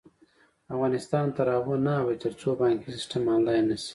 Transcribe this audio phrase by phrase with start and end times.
[0.73, 3.89] افغانستان تر هغو نه ابادیږي، ترڅو بانکي سیستم آنلاین نشي.